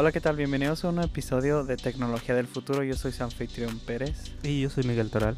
[0.00, 0.36] Hola, ¿qué tal?
[0.36, 2.84] Bienvenidos a un episodio de Tecnología del Futuro.
[2.84, 4.32] Yo soy Sanfitrión Pérez.
[4.44, 5.36] Y yo soy Miguel Toral.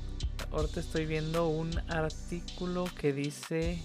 [0.52, 3.78] Ahorita estoy viendo un artículo que dice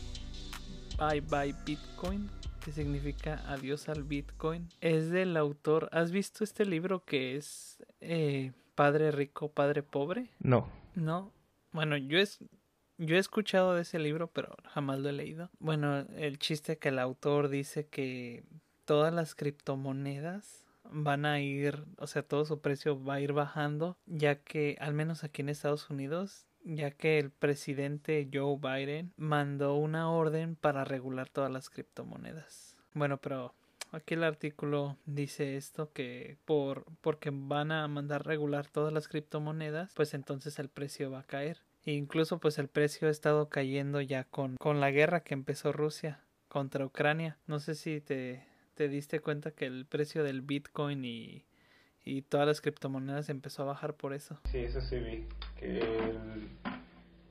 [0.99, 2.29] Bye Bye Bitcoin,
[2.61, 4.67] que significa adiós al Bitcoin.
[4.81, 5.87] Es del autor.
[5.93, 10.27] ¿Has visto este libro que es eh, Padre Rico, Padre Pobre?
[10.39, 10.67] No.
[10.93, 11.31] No.
[11.71, 12.39] Bueno, yo es,
[12.97, 15.49] yo he escuchado de ese libro, pero jamás lo he leído.
[15.57, 18.43] Bueno, el chiste que el autor dice que
[18.83, 23.97] todas las criptomonedas van a ir, o sea, todo su precio va a ir bajando,
[24.05, 29.75] ya que al menos aquí en Estados Unidos, ya que el presidente Joe Biden mandó
[29.75, 32.77] una orden para regular todas las criptomonedas.
[32.93, 33.53] Bueno, pero
[33.91, 39.93] aquí el artículo dice esto que por porque van a mandar regular todas las criptomonedas,
[39.93, 41.61] pues entonces el precio va a caer.
[41.85, 45.71] E incluso pues el precio ha estado cayendo ya con, con la guerra que empezó
[45.71, 47.37] Rusia contra Ucrania.
[47.45, 48.43] No sé si te
[48.75, 51.45] te diste cuenta que el precio del Bitcoin y,
[52.03, 54.39] y todas las criptomonedas empezó a bajar por eso.
[54.51, 55.27] Sí, eso sí vi,
[55.57, 56.49] que el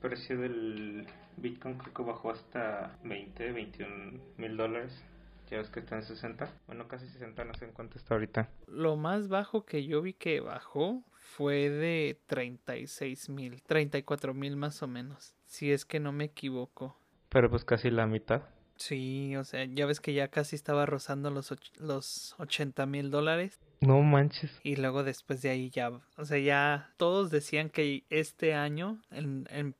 [0.01, 5.03] precio del Bitcoin creo que bajó hasta 20, 21 mil dólares.
[5.49, 6.49] Ya ves que está en 60.
[6.65, 8.49] Bueno, casi 60, no sé en cuánto está ahorita.
[8.67, 14.81] Lo más bajo que yo vi que bajó fue de 36 mil, 34 mil más
[14.81, 15.35] o menos.
[15.45, 16.97] Si es que no me equivoco.
[17.29, 18.41] Pero pues casi la mitad.
[18.77, 23.59] Sí, o sea, ya ves que ya casi estaba rozando los, los 80 mil dólares.
[23.81, 24.51] No manches.
[24.63, 29.47] Y luego después de ahí ya, o sea, ya todos decían que este año, en,
[29.49, 29.75] en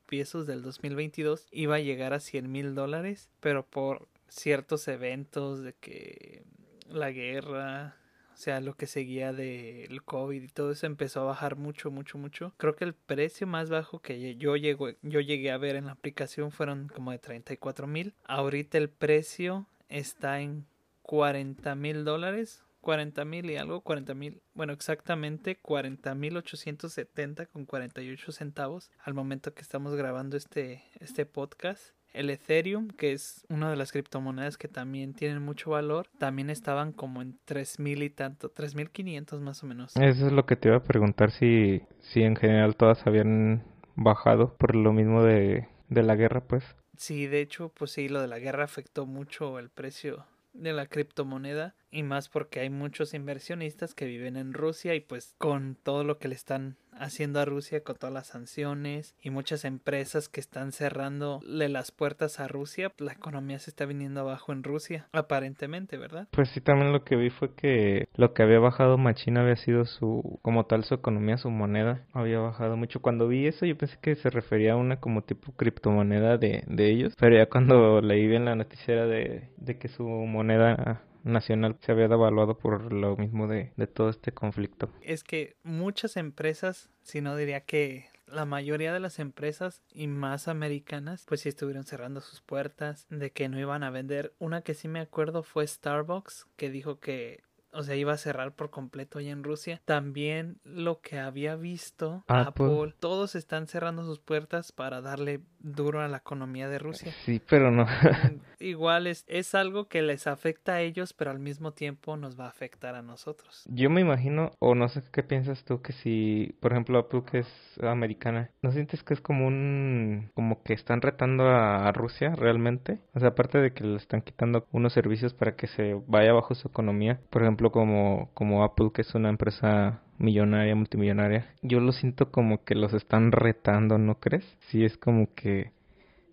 [0.46, 6.44] del 2022, iba a llegar a 100 mil dólares, pero por ciertos eventos de que
[6.88, 7.96] la guerra,
[8.36, 12.18] o sea, lo que seguía del COVID y todo eso empezó a bajar mucho, mucho,
[12.18, 12.52] mucho.
[12.58, 15.92] Creo que el precio más bajo que yo, llego, yo llegué a ver en la
[15.92, 18.12] aplicación fueron como de 34 mil.
[18.26, 20.66] Ahorita el precio está en
[21.00, 22.62] 40 mil dólares.
[22.82, 29.12] 40 mil y algo, 40 mil, bueno, exactamente 40 mil 870 con 48 centavos al
[29.12, 34.56] momento que estamos grabando este, este podcast el Ethereum, que es una de las criptomonedas
[34.56, 39.66] que también tienen mucho valor, también estaban como en 3000 y tanto, 3500 más o
[39.66, 39.94] menos.
[39.96, 43.62] Eso es lo que te iba a preguntar si si en general todas habían
[43.94, 46.64] bajado por lo mismo de de la guerra, pues.
[46.96, 50.86] Sí, de hecho, pues sí, lo de la guerra afectó mucho el precio de la
[50.86, 56.04] criptomoneda y más porque hay muchos inversionistas que viven en Rusia y pues con todo
[56.04, 60.40] lo que le están haciendo a Rusia con todas las sanciones y muchas empresas que
[60.40, 65.96] están cerrándole las puertas a Rusia, la economía se está viniendo abajo en Rusia, aparentemente,
[65.98, 66.28] ¿verdad?
[66.30, 69.84] Pues sí, también lo que vi fue que lo que había bajado Machina había sido
[69.84, 73.00] su, como tal, su economía, su moneda, había bajado mucho.
[73.00, 76.90] Cuando vi eso yo pensé que se refería a una como tipo criptomoneda de, de
[76.90, 81.92] ellos, pero ya cuando leí bien la noticia de, de que su moneda nacional se
[81.92, 84.90] había devaluado por lo mismo de, de todo este conflicto.
[85.02, 90.48] Es que muchas empresas, si no diría que la mayoría de las empresas y más
[90.48, 94.74] americanas pues sí estuvieron cerrando sus puertas de que no iban a vender una que
[94.74, 97.44] sí me acuerdo fue Starbucks que dijo que
[97.76, 99.82] o sea, iba a cerrar por completo allá en Rusia.
[99.84, 105.42] También lo que había visto Apple, todos están cerrando sus puertas para darle
[105.74, 107.12] duro a la economía de Rusia.
[107.24, 107.86] Sí, pero no.
[108.60, 112.46] Igual es, es algo que les afecta a ellos, pero al mismo tiempo nos va
[112.46, 113.64] a afectar a nosotros.
[113.68, 117.38] Yo me imagino, o no sé qué piensas tú, que si, por ejemplo, Apple que
[117.40, 123.00] es americana, ¿no sientes que es como un, como que están retando a, Rusia realmente?
[123.14, 126.54] O sea, aparte de que le están quitando unos servicios para que se vaya bajo
[126.54, 131.92] su economía, por ejemplo, como, como Apple, que es una empresa millonaria, multimillonaria, yo lo
[131.92, 134.44] siento como que los están retando, ¿no crees?
[134.68, 135.72] Sí, es como que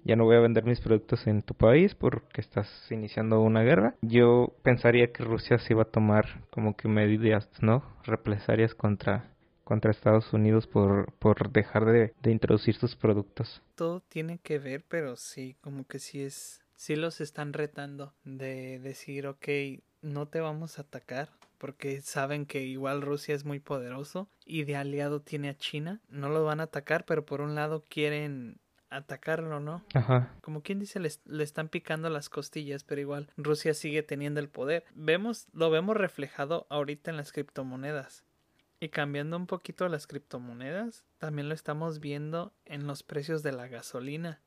[0.04, 3.96] ya no voy a vender mis productos en tu país porque estás iniciando una guerra.
[4.02, 7.84] Yo pensaría que Rusia se iba a tomar como que medidas, ¿no?
[8.04, 9.30] Represalias contra
[9.64, 13.62] contra Estados Unidos por, por dejar de, de introducir sus productos.
[13.76, 18.80] Todo tiene que ver, pero sí, como que sí es, sí los están retando de
[18.80, 19.48] decir, ok,
[20.02, 21.30] no te vamos a atacar
[21.64, 26.02] porque saben que igual Rusia es muy poderoso y de aliado tiene a China.
[26.10, 28.60] No lo van a atacar, pero por un lado quieren
[28.90, 29.82] atacarlo, ¿no?
[29.94, 30.36] Ajá.
[30.42, 34.50] Como quien dice, le, le, están picando las costillas, pero igual Rusia sigue teniendo el
[34.50, 34.84] poder.
[34.94, 38.26] Vemos, lo vemos reflejado ahorita en las criptomonedas.
[38.82, 43.70] Y cambiando un poquito las criptomonedas, también lo estamos viendo en los precios de la
[43.70, 44.42] gasolina.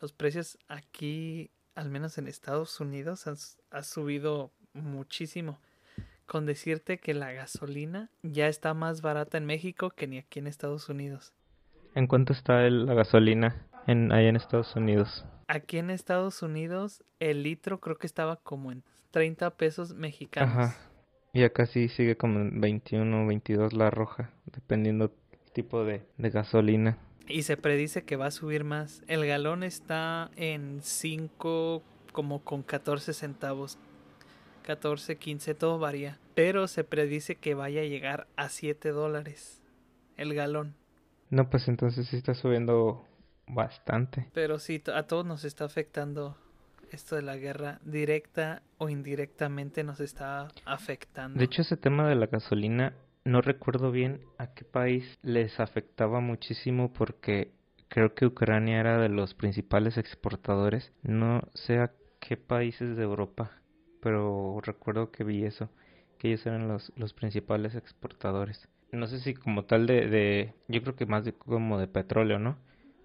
[0.00, 3.36] Los precios aquí, al menos en Estados Unidos, han,
[3.70, 5.60] ha subido muchísimo.
[6.26, 10.46] Con decirte que la gasolina ya está más barata en México que ni aquí en
[10.46, 11.32] Estados Unidos.
[11.94, 15.24] ¿En cuánto está la gasolina en, allá en Estados Unidos?
[15.46, 20.56] Aquí en Estados Unidos el litro creo que estaba como en 30 pesos mexicanos.
[20.56, 20.90] Ajá.
[21.32, 26.02] Y acá sí sigue como en 21 o 22 la roja, dependiendo del tipo de,
[26.16, 26.98] de gasolina.
[27.26, 29.02] Y se predice que va a subir más.
[29.08, 31.82] El galón está en 5
[32.12, 33.78] como con 14 centavos.
[34.64, 36.18] 14, 15, todo varía.
[36.34, 39.62] Pero se predice que vaya a llegar a 7 dólares
[40.16, 40.74] el galón.
[41.30, 43.04] No, pues entonces sí está subiendo
[43.46, 44.28] bastante.
[44.32, 46.36] Pero sí, a todos nos está afectando
[46.90, 51.38] esto de la guerra directa o indirectamente nos está afectando.
[51.38, 52.94] De hecho, ese tema de la gasolina,
[53.24, 57.52] no recuerdo bien a qué país les afectaba muchísimo porque
[57.88, 60.92] creo que Ucrania era de los principales exportadores.
[61.02, 63.50] No sé a qué países de Europa,
[64.04, 65.68] pero recuerdo que vi eso,
[66.18, 68.68] que ellos eran los, los principales exportadores.
[68.92, 72.38] No sé si como tal de, de, yo creo que más de como de petróleo,
[72.38, 72.56] ¿no?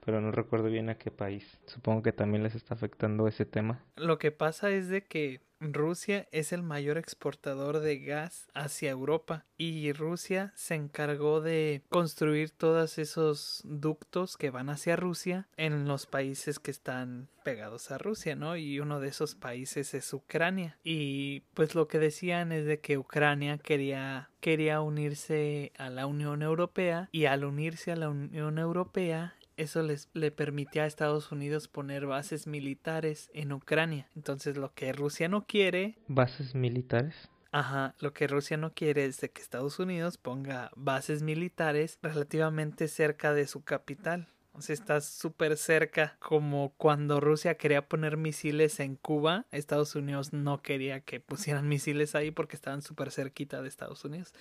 [0.10, 1.60] pero no recuerdo bien a qué país.
[1.68, 3.84] Supongo que también les está afectando ese tema.
[3.96, 9.46] Lo que pasa es de que Rusia es el mayor exportador de gas hacia Europa
[9.58, 16.06] y Rusia se encargó de construir todos esos ductos que van hacia Rusia en los
[16.06, 18.56] países que están pegados a Rusia, ¿no?
[18.56, 20.78] Y uno de esos países es Ucrania.
[20.84, 26.42] Y pues lo que decían es de que Ucrania quería quería unirse a la Unión
[26.42, 31.68] Europea y al unirse a la Unión Europea eso les le permitía a Estados Unidos
[31.68, 34.08] poner bases militares en Ucrania.
[34.16, 35.98] Entonces lo que Rusia no quiere...
[36.08, 37.30] ¿Bases militares?
[37.52, 42.88] Ajá, lo que Rusia no quiere es de que Estados Unidos ponga bases militares relativamente
[42.88, 44.30] cerca de su capital.
[44.54, 50.34] O sea, está súper cerca, como cuando Rusia quería poner misiles en Cuba, Estados Unidos
[50.34, 54.34] no quería que pusieran misiles ahí porque estaban súper cerquita de Estados Unidos.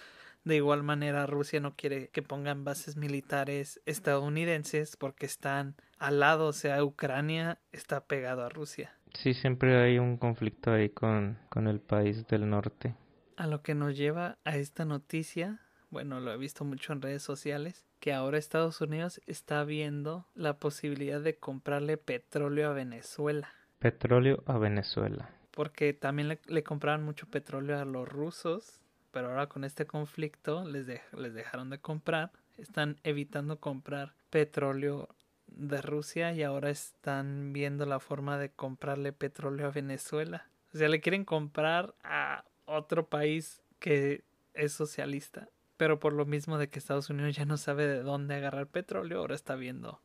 [0.49, 6.47] De igual manera, Rusia no quiere que pongan bases militares estadounidenses porque están al lado,
[6.47, 8.95] o sea, Ucrania está pegado a Rusia.
[9.13, 12.95] Sí, siempre hay un conflicto ahí con, con el país del norte.
[13.37, 15.61] A lo que nos lleva a esta noticia,
[15.91, 20.57] bueno, lo he visto mucho en redes sociales, que ahora Estados Unidos está viendo la
[20.57, 23.53] posibilidad de comprarle petróleo a Venezuela.
[23.81, 25.29] Petróleo a Venezuela.
[25.51, 28.81] Porque también le, le compraban mucho petróleo a los rusos
[29.11, 35.09] pero ahora con este conflicto les, les dejaron de comprar, están evitando comprar petróleo
[35.47, 40.47] de Rusia y ahora están viendo la forma de comprarle petróleo a Venezuela.
[40.75, 44.25] O sea, le quieren comprar a otro país que
[44.55, 45.49] es socialista.
[45.77, 49.21] Pero por lo mismo de que Estados Unidos ya no sabe de dónde agarrar petróleo,
[49.21, 50.01] ahora está viendo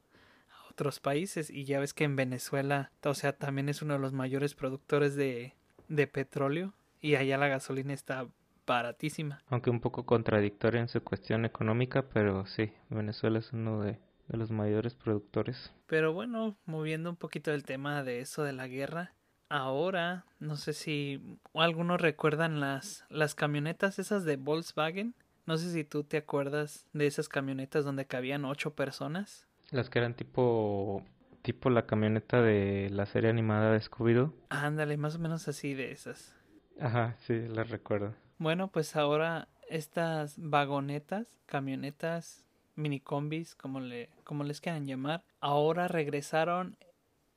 [0.49, 1.49] a otros países.
[1.49, 5.15] Y ya ves que en Venezuela, o sea, también es uno de los mayores productores
[5.15, 5.55] de,
[5.87, 6.73] de petróleo.
[7.01, 8.27] Y allá la gasolina está
[8.65, 9.41] baratísima.
[9.47, 14.51] Aunque un poco contradictoria en su cuestión económica, pero sí, Venezuela es uno de, los
[14.51, 15.73] mayores productores.
[15.87, 19.13] Pero bueno, moviendo un poquito el tema de eso de la guerra,
[19.49, 21.21] ahora no sé si
[21.53, 25.13] algunos recuerdan las, las camionetas esas de Volkswagen.
[25.45, 29.47] No sé si tú te acuerdas de esas camionetas donde cabían ocho personas.
[29.71, 31.03] Las que eran tipo
[31.43, 34.33] tipo la camioneta de la serie animada de Scooby-Doo.
[34.49, 36.33] Ándale, más o menos así de esas.
[36.79, 38.15] Ajá, sí, las recuerdo.
[38.43, 42.43] Bueno, pues ahora estas vagonetas, camionetas,
[42.75, 46.75] minicombis, como, le, como les quieran llamar, ahora regresaron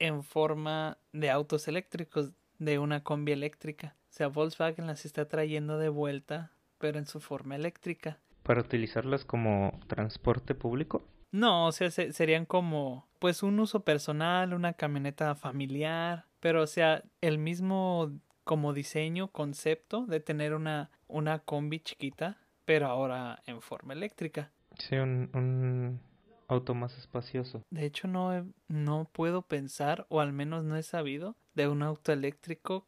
[0.00, 3.94] en forma de autos eléctricos, de una combi eléctrica.
[4.10, 8.18] O sea, Volkswagen las está trayendo de vuelta, pero en su forma eléctrica.
[8.42, 11.06] ¿Para utilizarlas como transporte público?
[11.30, 17.04] No, o sea, serían como, pues, un uso personal, una camioneta familiar, pero, o sea,
[17.20, 18.10] el mismo
[18.46, 24.52] como diseño, concepto de tener una, una combi chiquita, pero ahora en forma eléctrica.
[24.78, 26.00] Sí, un, un
[26.46, 27.62] auto más espacioso.
[27.70, 32.12] De hecho, no, no puedo pensar, o al menos no he sabido, de un auto
[32.12, 32.86] eléctrico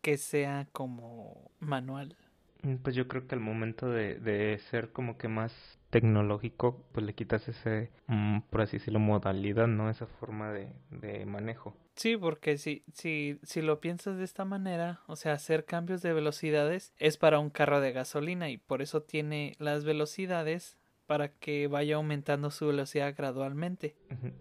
[0.00, 2.16] que sea como manual.
[2.62, 7.04] Mm, pues yo creo que al momento de, de ser como que más tecnológico, pues
[7.04, 9.90] le quitas ese, mm, por así decirlo, modalidad, ¿no?
[9.90, 11.74] Esa forma de, de manejo.
[11.96, 16.12] Sí, porque si, si, si lo piensas de esta manera, o sea, hacer cambios de
[16.12, 21.66] velocidades es para un carro de gasolina y por eso tiene las velocidades para que
[21.66, 23.96] vaya aumentando su velocidad gradualmente.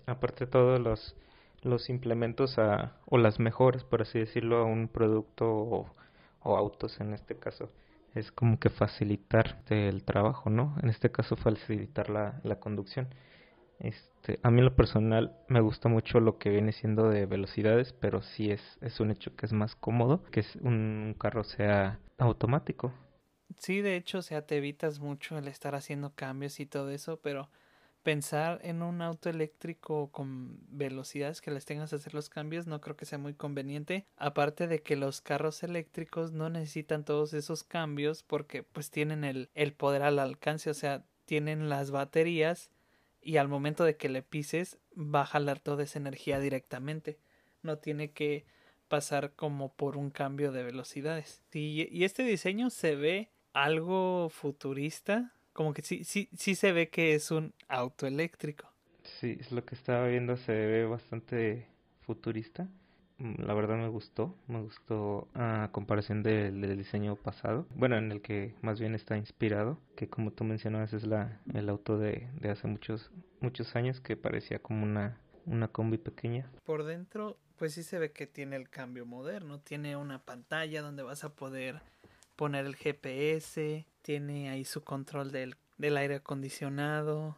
[0.06, 1.16] Aparte todos los,
[1.64, 5.96] los implementos a, o las mejoras, por así decirlo, a un producto o,
[6.42, 7.72] o autos en este caso
[8.16, 10.76] es como que facilitar el trabajo, ¿no?
[10.82, 13.08] En este caso facilitar la, la conducción.
[13.80, 18.22] Este, a mí lo personal me gusta mucho lo que viene siendo de velocidades, pero
[18.22, 22.94] sí es, es un hecho que es más cómodo que un carro sea automático.
[23.58, 27.20] Sí, de hecho, o sea, te evitas mucho el estar haciendo cambios y todo eso,
[27.22, 27.50] pero
[28.10, 32.82] pensar en un auto eléctrico con velocidades que les tengas que hacer los cambios no
[32.82, 34.08] creo que sea muy conveniente.
[34.18, 39.52] Aparte de que los carros eléctricos no necesitan todos esos cambios porque pues tienen el,
[39.54, 42.72] el poder al alcance o sea tienen las baterías
[43.22, 47.20] y al momento de que le pises va a jalar toda esa energía directamente.
[47.62, 48.48] No tiene que
[48.88, 51.44] pasar como por un cambio de velocidades.
[51.54, 57.16] Y este diseño se ve algo futurista como que sí, sí, sí se ve que
[57.16, 58.72] es un auto eléctrico.
[59.04, 61.68] Sí, es lo que estaba viendo, se ve bastante
[62.00, 62.70] futurista.
[63.18, 68.22] Mm, la verdad me gustó, me gustó a comparación del, diseño pasado, bueno, en el
[68.22, 72.52] que más bien está inspirado, que como tú mencionabas es la, el auto de, de
[72.52, 73.12] hace muchos,
[73.42, 76.50] muchos años que parecía como una, una combi pequeña.
[76.64, 81.04] Por dentro, pues sí se ve que tiene el cambio moderno, tiene una pantalla donde
[81.04, 81.82] vas a poder
[82.38, 87.38] poner el GPS, tiene ahí su control del, del aire acondicionado,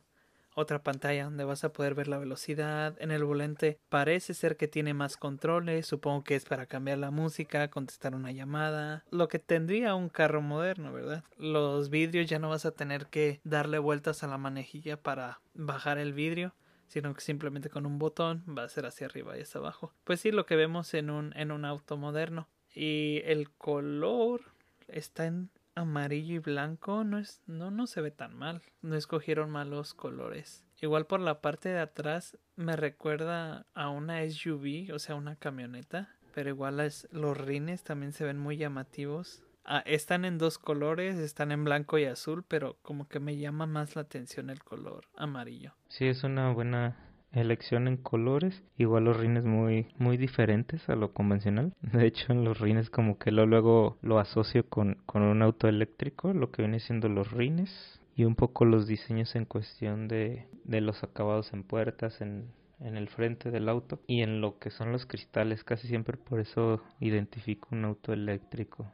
[0.55, 2.95] otra pantalla donde vas a poder ver la velocidad.
[3.01, 7.11] En el volante parece ser que tiene más controles, supongo que es para cambiar la
[7.11, 11.25] música, contestar una llamada, lo que tendría un carro moderno, ¿verdad?
[11.37, 15.97] Los vidrios ya no vas a tener que darle vueltas a la manejilla para bajar
[15.97, 16.55] el vidrio
[16.87, 19.93] sino que simplemente con un botón va a ser hacia arriba y hacia abajo.
[20.05, 22.49] Pues sí, lo que vemos en un, en un auto moderno.
[22.73, 24.41] Y el color
[24.89, 28.61] está en amarillo y blanco no es no no se ve tan mal.
[28.81, 30.63] No escogieron malos colores.
[30.81, 36.09] Igual por la parte de atrás me recuerda a una SUV o sea una camioneta
[36.33, 36.77] pero igual
[37.11, 39.43] los rines también se ven muy llamativos.
[39.63, 43.67] Ah, están en dos colores están en blanco y azul pero como que me llama
[43.67, 45.73] más la atención el color amarillo.
[45.87, 51.13] Sí es una buena elección en colores, igual los rines muy muy diferentes a lo
[51.13, 51.73] convencional.
[51.81, 55.67] De hecho, en los rines como que lo, luego lo asocio con, con un auto
[55.67, 60.47] eléctrico, lo que viene siendo los rines y un poco los diseños en cuestión de,
[60.63, 64.69] de los acabados en puertas, en, en el frente del auto y en lo que
[64.69, 65.63] son los cristales.
[65.63, 68.91] Casi siempre por eso identifico un auto eléctrico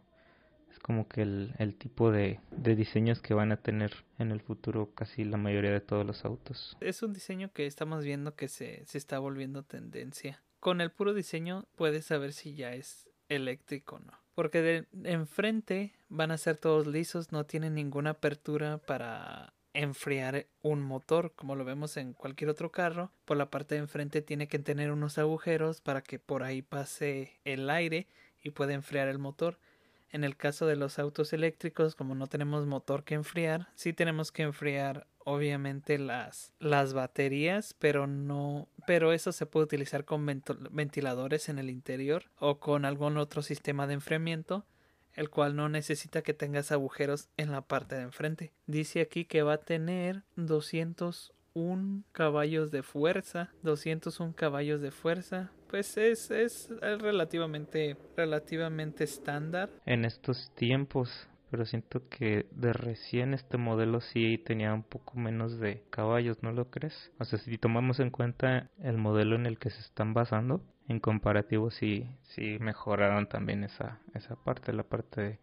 [0.80, 4.94] como que el, el tipo de, de, diseños que van a tener en el futuro
[4.94, 6.78] casi la mayoría de todos los autos.
[6.80, 10.42] Es un diseño que estamos viendo que se, se está volviendo tendencia.
[10.60, 14.14] Con el puro diseño puedes saber si ya es eléctrico o no.
[14.36, 20.82] Porque de enfrente van a ser todos lisos, no tienen ninguna apertura para enfriar un
[20.82, 24.58] motor como lo vemos en cualquier otro carro por la parte de enfrente tiene que
[24.58, 28.08] tener unos agujeros para que por ahí pase el aire
[28.42, 29.60] y pueda enfriar el motor
[30.18, 34.32] en el caso de los autos eléctricos, como no tenemos motor que enfriar, sí tenemos
[34.32, 41.50] que enfriar obviamente las, las baterías, pero no, pero eso se puede utilizar con ventiladores
[41.50, 44.66] en el interior o con algún otro sistema de enfriamiento,
[45.14, 48.54] el cual no necesita que tengas agujeros en la parte de enfrente.
[48.66, 50.24] Dice aquí que va a tener
[51.58, 59.70] 201 caballos de fuerza, 201 caballos de fuerza, pues es, es relativamente, relativamente estándar.
[59.86, 65.60] En estos tiempos, pero siento que de recién este modelo sí tenía un poco menos
[65.60, 67.12] de caballos, ¿no lo crees?
[67.20, 71.00] O sea, si tomamos en cuenta el modelo en el que se están basando, en
[71.00, 75.40] comparativo sí, sí mejoraron también esa, esa parte, la parte de,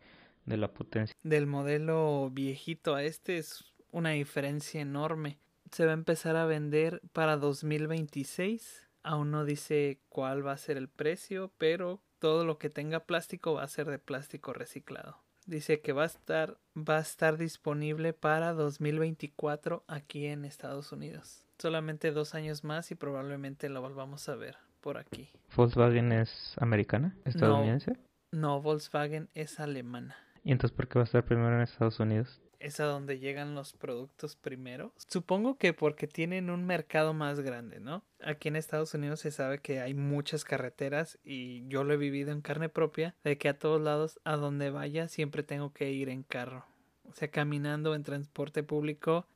[0.47, 1.15] de la potencia.
[1.23, 5.39] Del modelo viejito a este es una diferencia enorme.
[5.75, 10.79] Se va a empezar a vender para 2026 Aún no dice cuál va a ser
[10.79, 15.19] el precio, pero todo lo que tenga plástico va a ser de plástico reciclado.
[15.45, 21.45] Dice que va a estar va a estar disponible para 2024 aquí en Estados Unidos.
[21.59, 25.29] Solamente dos años más y probablemente lo volvamos a ver por aquí.
[25.55, 27.15] ¿Volkswagen es americana?
[27.27, 27.99] ¿Estadounidense?
[28.33, 30.17] no Volkswagen es alemana.
[30.45, 32.41] ¿Y entonces por qué va a estar primero en Estados Unidos?
[32.65, 34.93] Es a donde llegan los productos primero.
[35.09, 38.03] Supongo que porque tienen un mercado más grande, ¿no?
[38.23, 42.33] Aquí en Estados Unidos se sabe que hay muchas carreteras y yo lo he vivido
[42.33, 46.09] en carne propia, de que a todos lados, a donde vaya, siempre tengo que ir
[46.09, 46.65] en carro.
[47.07, 49.27] O sea, caminando en transporte público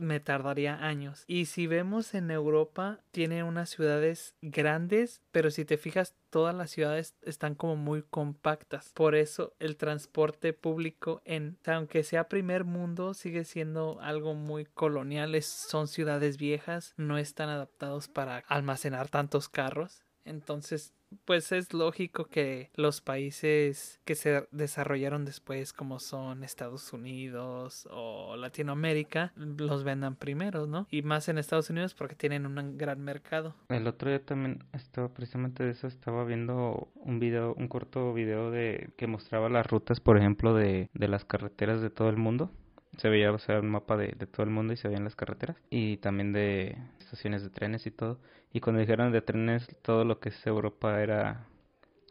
[0.00, 1.24] me tardaría años.
[1.26, 6.70] Y si vemos en Europa, tiene unas ciudades grandes, pero si te fijas, todas las
[6.70, 8.92] ciudades están como muy compactas.
[8.94, 15.40] Por eso el transporte público en, aunque sea primer mundo, sigue siendo algo muy colonial.
[15.42, 20.02] son ciudades viejas, no están adaptados para almacenar tantos carros.
[20.24, 27.88] Entonces pues es lógico que los países que se desarrollaron después como son Estados Unidos
[27.90, 30.86] o Latinoamérica los vendan primero, ¿no?
[30.90, 33.54] Y más en Estados Unidos porque tienen un gran mercado.
[33.68, 38.50] El otro día también estaba precisamente de eso estaba viendo un video, un corto video
[38.50, 42.50] de que mostraba las rutas, por ejemplo, de, de las carreteras de todo el mundo
[42.96, 45.16] se veía, o sea, un mapa de, de todo el mundo y se veían las
[45.16, 46.76] carreteras y también de
[47.10, 48.20] estaciones de trenes y todo.
[48.52, 51.48] Y cuando dijeron de trenes, todo lo que es Europa era,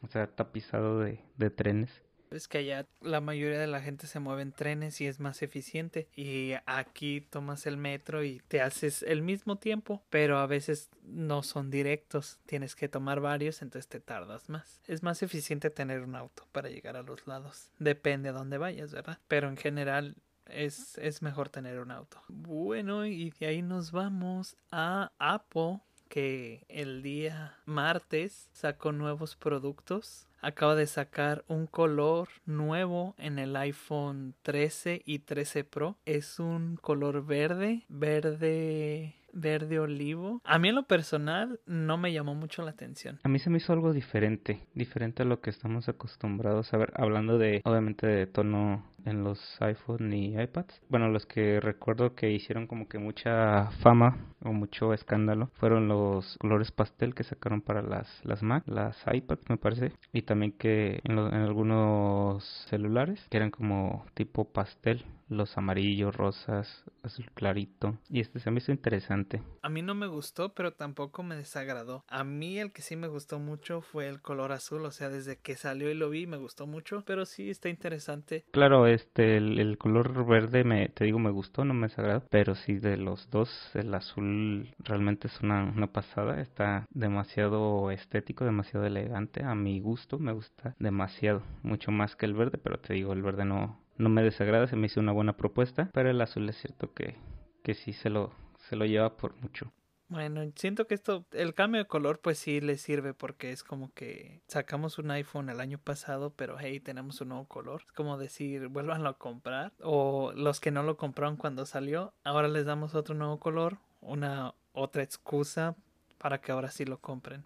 [0.01, 2.03] o sea, tapizado de, de trenes.
[2.31, 5.41] Es que allá la mayoría de la gente se mueve en trenes y es más
[5.41, 6.09] eficiente.
[6.15, 11.41] Y aquí tomas el metro y te haces el mismo tiempo, pero a veces no
[11.41, 12.39] son directos.
[12.45, 14.81] Tienes que tomar varios, entonces te tardas más.
[14.85, 17.71] Es más eficiente tener un auto para llegar a los lados.
[17.79, 19.17] Depende a dónde vayas, ¿verdad?
[19.27, 20.15] Pero en general
[20.51, 22.21] es, es mejor tener un auto.
[22.27, 25.79] Bueno, y de ahí nos vamos a Apple
[26.09, 30.27] que el día martes sacó nuevos productos.
[30.41, 35.97] Acaba de sacar un color nuevo en el iPhone 13 y 13 Pro.
[36.05, 40.41] Es un color verde, verde verde olivo.
[40.43, 43.19] A mí en lo personal no me llamó mucho la atención.
[43.23, 46.93] A mí se me hizo algo diferente, diferente a lo que estamos acostumbrados a ver,
[46.95, 50.81] hablando de, obviamente, de tono en los iPhone y iPads.
[50.89, 56.37] Bueno, los que recuerdo que hicieron como que mucha fama o mucho escándalo fueron los
[56.39, 61.01] colores pastel que sacaron para las, las Mac, las iPads me parece, y también que
[61.03, 67.97] en, en algunos celulares que eran como tipo pastel, los amarillos, rosas, azul clarito.
[68.09, 69.41] Y este se me hizo interesante.
[69.61, 72.03] A mí no me gustó, pero tampoco me desagradó.
[72.07, 75.37] A mí el que sí me gustó mucho fue el color azul, o sea, desde
[75.37, 78.43] que salió y lo vi me gustó mucho, pero sí está interesante.
[78.51, 82.77] Claro, este, el, color verde, me, te digo, me gustó, no me desagradó, pero sí
[82.77, 89.43] de los dos, el azul realmente es una, una pasada, está demasiado estético, demasiado elegante,
[89.43, 93.21] a mi gusto me gusta demasiado, mucho más que el verde, pero te digo, el
[93.21, 96.57] verde no, no me desagrada, se me hizo una buena propuesta, pero el azul es
[96.57, 97.15] cierto que,
[97.63, 98.31] que sí se lo,
[98.69, 99.71] se lo lleva por mucho.
[100.09, 103.93] Bueno, siento que esto, el cambio de color pues sí le sirve porque es como
[103.93, 107.83] que sacamos un iPhone el año pasado, pero hey, tenemos un nuevo color.
[107.85, 109.71] Es como decir, vuélvanlo a comprar.
[109.81, 114.55] O los que no lo compraron cuando salió, ahora les damos otro nuevo color, una
[114.73, 115.75] otra excusa
[116.17, 117.45] para que ahora sí lo compren.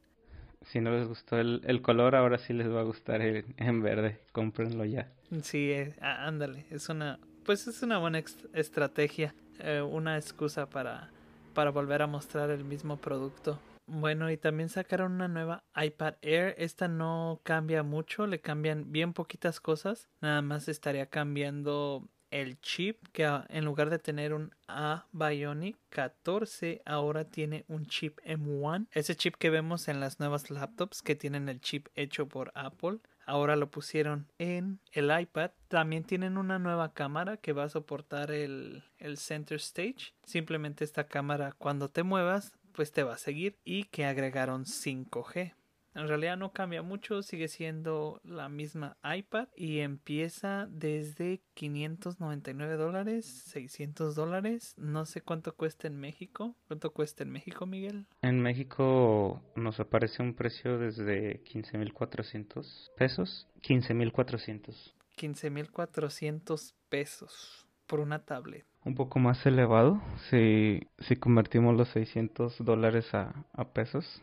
[0.61, 4.21] Si no les gustó el, el color, ahora sí les va a gustar en verde.
[4.31, 5.11] Cómprenlo ya.
[5.41, 11.11] Sí, eh, ándale, es una, pues es una buena estrategia, eh, una excusa para,
[11.53, 13.59] para volver a mostrar el mismo producto.
[13.85, 16.55] Bueno, y también sacaron una nueva iPad Air.
[16.57, 20.07] Esta no cambia mucho, le cambian bien poquitas cosas.
[20.21, 26.81] Nada más estaría cambiando el chip que en lugar de tener un A Bionic 14
[26.83, 31.47] ahora tiene un chip M1 ese chip que vemos en las nuevas laptops que tienen
[31.47, 35.51] el chip hecho por Apple ahora lo pusieron en el iPad.
[35.67, 40.13] También tienen una nueva cámara que va a soportar el, el Center Stage.
[40.23, 45.53] Simplemente esta cámara cuando te muevas pues te va a seguir y que agregaron 5G.
[45.95, 53.25] En realidad no cambia mucho, sigue siendo la misma iPad y empieza desde 599 dólares,
[53.25, 54.73] 600 dólares.
[54.77, 56.55] No sé cuánto cuesta en México.
[56.67, 58.07] ¿Cuánto cuesta en México, Miguel?
[58.21, 63.47] En México nos aparece un precio desde 15.400 pesos.
[63.61, 64.93] 15.400.
[65.17, 68.65] 15.400 pesos por una tablet.
[68.83, 74.21] Un poco más elevado si, si convertimos los 600 dólares a, a pesos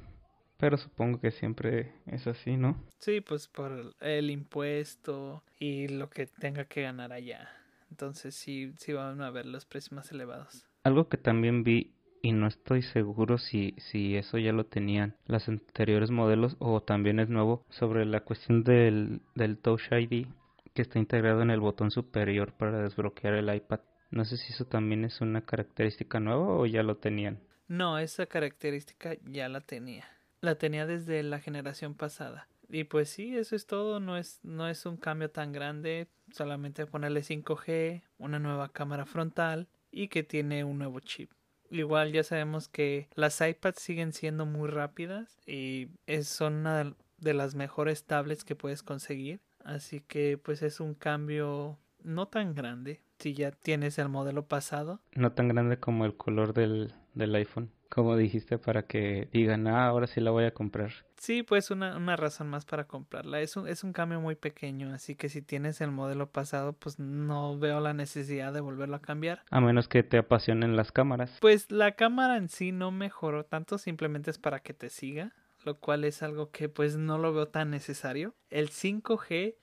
[0.60, 2.76] pero supongo que siempre es así, ¿no?
[2.98, 7.48] Sí, pues por el impuesto y lo que tenga que ganar allá.
[7.90, 10.66] Entonces sí, sí van a ver los precios más elevados.
[10.84, 15.48] Algo que también vi y no estoy seguro si, si eso ya lo tenían los
[15.48, 20.26] anteriores modelos o también es nuevo sobre la cuestión del, del Touch ID
[20.74, 23.80] que está integrado en el botón superior para desbloquear el iPad.
[24.10, 27.40] No sé si eso también es una característica nueva o ya lo tenían.
[27.66, 30.04] No, esa característica ya la tenía
[30.40, 32.48] la tenía desde la generación pasada.
[32.68, 36.86] Y pues sí, eso es todo, no es, no es un cambio tan grande, solamente
[36.86, 41.32] ponerle 5G, una nueva cámara frontal y que tiene un nuevo chip.
[41.70, 47.34] Igual ya sabemos que las iPads siguen siendo muy rápidas y es, son una de
[47.34, 49.40] las mejores tablets que puedes conseguir.
[49.64, 55.00] Así que pues es un cambio no tan grande si ya tienes el modelo pasado.
[55.14, 59.88] No tan grande como el color del, del iPhone como dijiste, para que digan, ah,
[59.88, 60.92] ahora sí la voy a comprar.
[61.16, 63.40] Sí, pues una, una razón más para comprarla.
[63.40, 67.00] Es un, es un cambio muy pequeño, así que si tienes el modelo pasado, pues
[67.00, 69.42] no veo la necesidad de volverlo a cambiar.
[69.50, 71.36] A menos que te apasionen las cámaras.
[71.40, 75.32] Pues la cámara en sí no mejoró tanto, simplemente es para que te siga,
[75.64, 78.34] lo cual es algo que pues no lo veo tan necesario.
[78.50, 79.56] El 5G,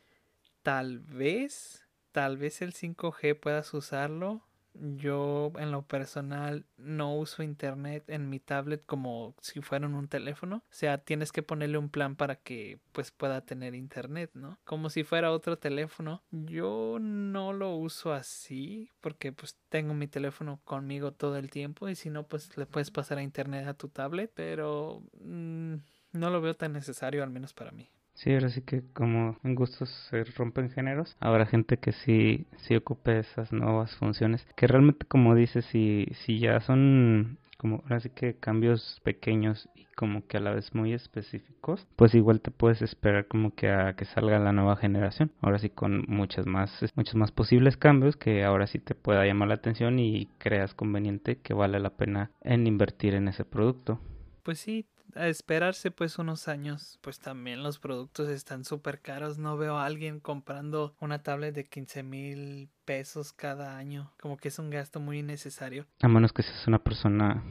[0.63, 4.43] tal vez, tal vez el 5G puedas usarlo
[4.79, 10.57] Yo en lo personal no uso internet en mi tablet como si fuera un teléfono.
[10.57, 14.59] O sea, tienes que ponerle un plan para que pues pueda tener internet, ¿no?
[14.63, 16.23] Como si fuera otro teléfono.
[16.31, 21.95] Yo no lo uso así porque pues tengo mi teléfono conmigo todo el tiempo y
[21.95, 25.75] si no pues le puedes pasar a internet a tu tablet, pero mm,
[26.13, 27.89] no lo veo tan necesario al menos para mí.
[28.17, 32.75] Sí, ahora sí que como en gustos se rompen géneros, habrá gente que sí, sí
[32.75, 38.09] ocupe esas nuevas funciones, que realmente como dices, si, si ya son como ahora sí
[38.09, 42.81] que cambios pequeños y como que a la vez muy específicos, pues igual te puedes
[42.81, 45.31] esperar como que a que salga la nueva generación.
[45.41, 49.49] Ahora sí con muchas más muchos más posibles cambios que ahora sí te pueda llamar
[49.49, 53.99] la atención y creas conveniente que vale la pena en invertir en ese producto.
[54.43, 59.37] Pues sí, a esperarse pues unos años, pues también los productos están súper caros.
[59.37, 64.13] No veo a alguien comprando una tablet de 15 mil pesos cada año.
[64.19, 65.85] Como que es un gasto muy innecesario.
[66.01, 67.43] A menos que seas una persona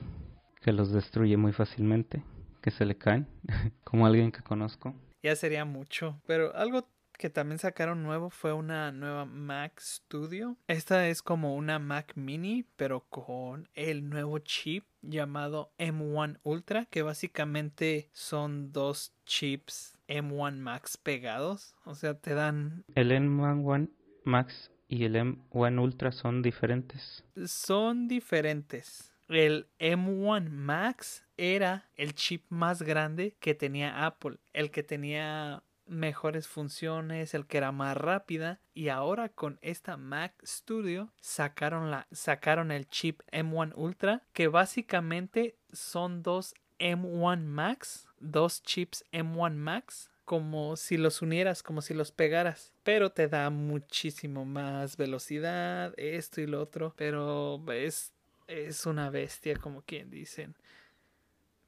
[0.60, 2.24] que los destruye muy fácilmente,
[2.60, 3.28] que se le caen,
[3.84, 4.94] como alguien que conozco.
[5.22, 10.56] Ya sería mucho, pero algo que también sacaron nuevo fue una nueva Mac Studio.
[10.66, 17.02] Esta es como una Mac mini, pero con el nuevo chip llamado M1 Ultra, que
[17.02, 21.74] básicamente son dos chips M1 Max pegados.
[21.84, 22.84] O sea, te dan...
[22.94, 23.90] El M1
[24.24, 27.24] Max y el M1 Ultra son diferentes.
[27.46, 29.12] Son diferentes.
[29.28, 36.48] El M1 Max era el chip más grande que tenía Apple, el que tenía mejores
[36.48, 42.70] funciones, el que era más rápida y ahora con esta Mac Studio sacaron la sacaron
[42.70, 50.76] el chip M1 Ultra que básicamente son dos M1 Max, dos chips M1 Max como
[50.76, 56.48] si los unieras, como si los pegaras, pero te da muchísimo más velocidad, esto y
[56.48, 58.12] lo otro, pero es
[58.48, 60.54] es una bestia como quien dicen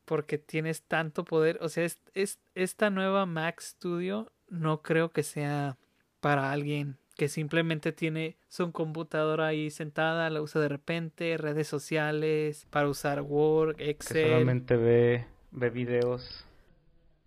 [0.09, 1.59] porque tienes tanto poder.
[1.61, 5.77] O sea, es, es, esta nueva Mac Studio no creo que sea
[6.21, 12.66] para alguien que simplemente tiene su computadora ahí sentada, la usa de repente, redes sociales,
[12.71, 14.25] para usar Word, Excel.
[14.25, 16.47] Que solamente ve, ve videos,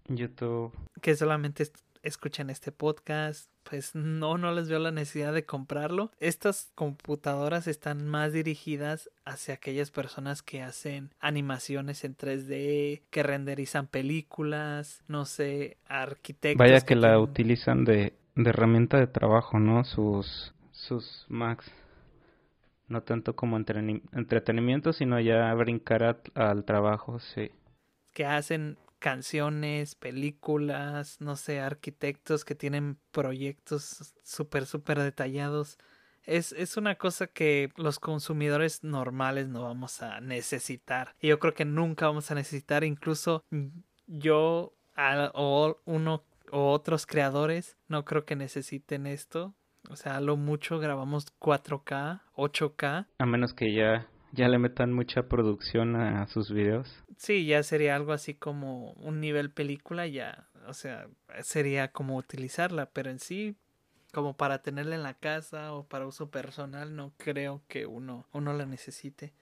[0.08, 0.74] YouTube.
[1.02, 1.70] Que solamente
[2.04, 6.12] escuchan este podcast, pues no, no les veo la necesidad de comprarlo.
[6.20, 13.88] Estas computadoras están más dirigidas hacia aquellas personas que hacen animaciones en 3D, que renderizan
[13.88, 16.60] películas, no sé, arquitectos.
[16.60, 19.84] Vaya que, la utilizan de, de herramienta de trabajo, ¿no?
[19.84, 21.72] Sus, sus Macs
[22.92, 27.50] no tanto como entretenimiento, sino ya brincar al trabajo, sí.
[28.14, 35.78] Que hacen canciones, películas, no sé, arquitectos que tienen proyectos súper, súper detallados.
[36.24, 41.16] Es, es una cosa que los consumidores normales no vamos a necesitar.
[41.20, 42.84] Y yo creo que nunca vamos a necesitar.
[42.84, 43.44] Incluso
[44.06, 44.74] yo
[45.34, 49.56] o uno o otros creadores no creo que necesiten esto.
[49.90, 53.08] O sea, lo mucho grabamos 4K, 8K.
[53.18, 57.04] A menos que ya ya le metan mucha producción a sus videos.
[57.22, 61.08] Sí, ya sería algo así como un nivel película, ya, o sea,
[61.44, 63.56] sería como utilizarla, pero en sí,
[64.12, 68.54] como para tenerla en la casa o para uso personal, no creo que uno, uno
[68.54, 69.34] la necesite.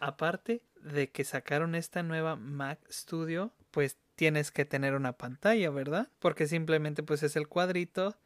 [0.00, 6.08] Aparte de que sacaron esta nueva Mac Studio, pues tienes que tener una pantalla, ¿verdad?
[6.20, 8.16] Porque simplemente pues es el cuadrito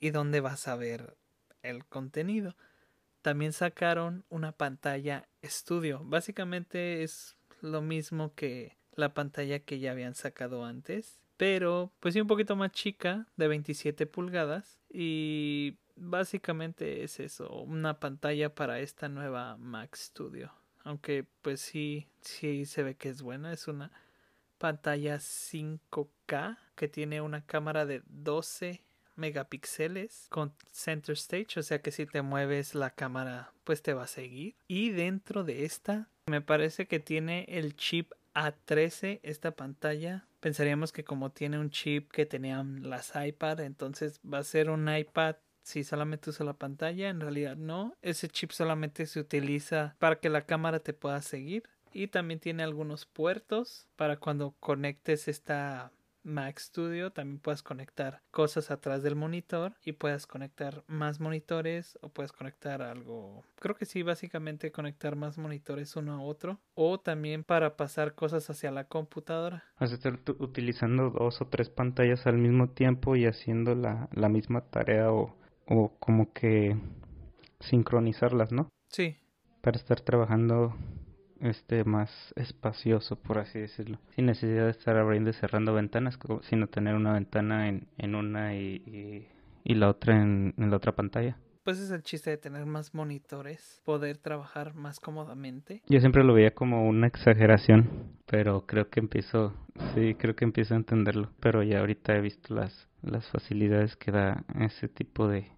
[0.00, 1.16] y donde vas a ver
[1.62, 2.56] el contenido.
[3.22, 6.02] También sacaron una pantalla estudio.
[6.02, 11.20] Básicamente es lo mismo que la pantalla que ya habían sacado antes.
[11.36, 14.78] Pero pues sí un poquito más chica, de 27 pulgadas.
[14.90, 20.52] Y básicamente es eso, una pantalla para esta nueva Mac Studio.
[20.84, 23.52] Aunque pues sí, sí se ve que es buena.
[23.52, 23.90] Es una
[24.58, 28.82] pantalla 5K que tiene una cámara de 12
[29.16, 34.04] megapíxeles con center stage, o sea que si te mueves la cámara pues te va
[34.04, 34.54] a seguir.
[34.68, 40.26] Y dentro de esta me parece que tiene el chip A13 esta pantalla.
[40.40, 44.92] Pensaríamos que como tiene un chip que tenían las iPad, entonces va a ser un
[44.94, 47.96] iPad si solamente usa la pantalla, en realidad no.
[48.02, 51.64] Ese chip solamente se utiliza para que la cámara te pueda seguir.
[51.92, 58.70] Y también tiene algunos puertos para cuando conectes esta Mac Studio también puedes conectar cosas
[58.70, 64.02] atrás del monitor y puedes conectar más monitores o puedes conectar algo creo que sí
[64.02, 69.64] básicamente conectar más monitores uno a otro o también para pasar cosas hacia la computadora.
[69.76, 74.62] A estar utilizando dos o tres pantallas al mismo tiempo y haciendo la, la misma
[74.62, 76.76] tarea o, o como que
[77.60, 79.16] sincronizarlas no sí.
[79.60, 80.74] Para estar trabajando
[81.42, 86.68] este más espacioso por así decirlo sin necesidad de estar abriendo y cerrando ventanas sino
[86.68, 89.28] tener una ventana en, en una y,
[89.64, 92.92] y, la otra en, en la otra pantalla pues es el chiste de tener más
[92.92, 95.80] monitores, poder trabajar más cómodamente.
[95.88, 99.54] Yo siempre lo veía como una exageración, pero creo que empiezo,
[99.94, 101.30] sí, creo que empiezo a entenderlo.
[101.38, 105.52] Pero ya ahorita he visto las, las facilidades que da ese tipo de,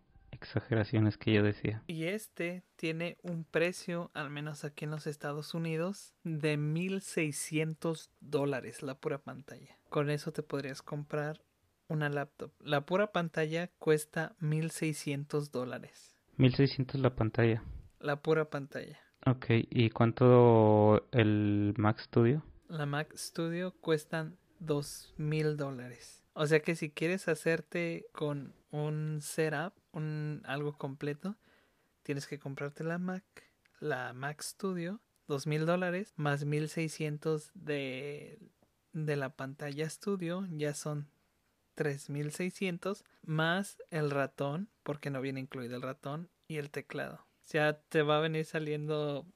[0.44, 1.82] exageraciones que yo decía.
[1.86, 8.82] Y este tiene un precio, al menos aquí en los Estados Unidos, de 1600 dólares
[8.82, 9.76] la pura pantalla.
[9.88, 11.42] Con eso te podrías comprar
[11.88, 12.52] una laptop.
[12.60, 16.16] La pura pantalla cuesta 1600 dólares.
[16.36, 17.62] 1600 la pantalla.
[17.98, 18.98] La pura pantalla.
[19.26, 22.44] Ok, ¿y cuánto el Mac Studio?
[22.68, 26.23] La Mac Studio cuestan 2000 dólares.
[26.34, 31.36] O sea que si quieres hacerte con un setup, un algo completo,
[32.02, 33.24] tienes que comprarte la Mac,
[33.80, 38.38] la Mac Studio, dos mil dólares, más mil seiscientos de,
[38.92, 41.08] de la pantalla Studio, ya son
[41.74, 47.16] tres mil seiscientos, más el ratón, porque no viene incluido el ratón, y el teclado.
[47.16, 49.26] O sea, te va a venir saliendo,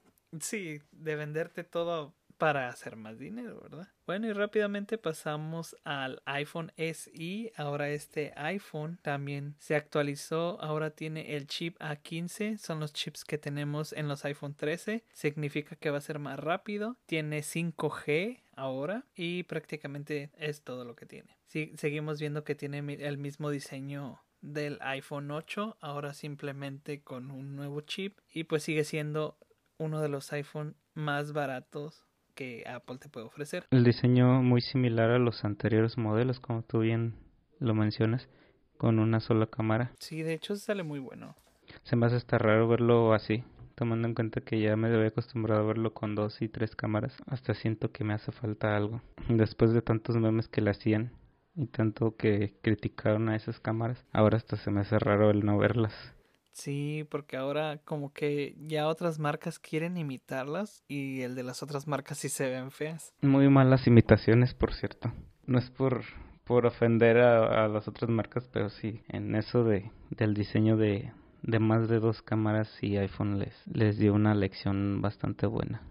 [0.41, 3.89] sí, de venderte todo para hacer más dinero, ¿verdad?
[4.07, 7.53] Bueno, y rápidamente pasamos al iPhone SE.
[7.57, 10.61] Ahora este iPhone también se actualizó.
[10.61, 12.57] Ahora tiene el chip A15.
[12.57, 15.05] Son los chips que tenemos en los iPhone 13.
[15.13, 16.97] Significa que va a ser más rápido.
[17.07, 21.37] Tiene 5G ahora y prácticamente es todo lo que tiene.
[21.47, 27.81] seguimos viendo que tiene el mismo diseño del iPhone 8, ahora simplemente con un nuevo
[27.81, 29.37] chip y pues sigue siendo
[29.79, 32.08] uno de los iPhone más baratos
[32.39, 33.67] que Apple te puede ofrecer.
[33.73, 37.17] El diseño muy similar a los anteriores modelos, como tú bien
[37.59, 38.29] lo mencionas,
[38.77, 39.91] con una sola cámara.
[39.99, 41.35] Sí, de hecho sale muy bueno.
[41.83, 43.43] Se me hace hasta raro verlo así,
[43.75, 47.17] tomando en cuenta que ya me había acostumbrado a verlo con dos y tres cámaras.
[47.27, 49.03] Hasta siento que me hace falta algo.
[49.29, 51.11] Después de tantos memes que le hacían
[51.57, 55.59] y tanto que criticaron a esas cámaras, ahora hasta se me hace raro el no
[55.59, 56.15] verlas.
[56.53, 61.87] Sí, porque ahora como que ya otras marcas quieren imitarlas y el de las otras
[61.87, 63.15] marcas sí se ven feas.
[63.23, 65.13] Muy malas imitaciones, por cierto.
[65.47, 66.03] No es por,
[66.45, 71.59] por ofender a, las otras marcas, pero sí, en eso de, del diseño de, de
[71.59, 75.83] más de dos cámaras y iPhone les, les dio una lección bastante buena.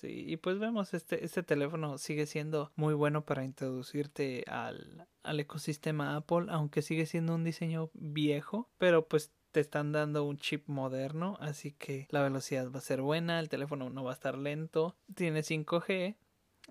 [0.00, 5.40] Sí, y pues vemos, este, este teléfono sigue siendo muy bueno para introducirte al, al
[5.40, 10.68] ecosistema Apple, aunque sigue siendo un diseño viejo, pero pues te están dando un chip
[10.68, 14.38] moderno, así que la velocidad va a ser buena, el teléfono no va a estar
[14.38, 16.16] lento, tiene 5G,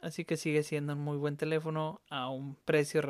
[0.02, 3.02] así que sigue siendo un muy buen teléfono a un precio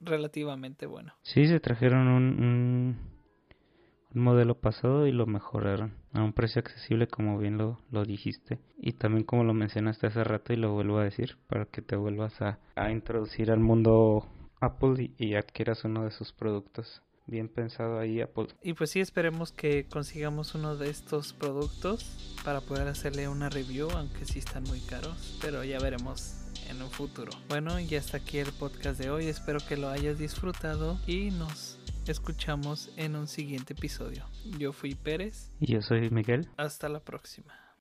[0.00, 1.14] relativamente bueno.
[1.22, 3.14] Sí, se trajeron un, un,
[4.22, 8.60] modelo pasado y lo mejoraron a un precio accesible como bien lo, dijiste.
[8.78, 11.96] Y también como lo mencionaste hace rato y lo vuelvo a decir para que te
[11.96, 14.28] vuelvas a, a introducir al mundo
[14.60, 18.48] Apple y adquieras uno de sus productos bien pensado ahí Apple.
[18.62, 23.90] Y pues sí, esperemos que consigamos uno de estos productos para poder hacerle una review,
[23.90, 26.36] aunque sí están muy caros, pero ya veremos
[26.68, 27.32] en un futuro.
[27.48, 31.78] Bueno, y hasta aquí el podcast de hoy, espero que lo hayas disfrutado y nos
[32.06, 34.24] escuchamos en un siguiente episodio.
[34.58, 35.50] Yo fui Pérez.
[35.60, 36.48] Y yo soy Miguel.
[36.56, 37.63] Hasta la próxima.